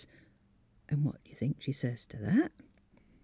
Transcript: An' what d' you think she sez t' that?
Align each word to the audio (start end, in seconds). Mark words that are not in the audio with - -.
An' 0.89 1.03
what 1.03 1.23
d' 1.23 1.27
you 1.29 1.35
think 1.35 1.61
she 1.61 1.71
sez 1.71 2.05
t' 2.07 2.17
that? 2.17 2.51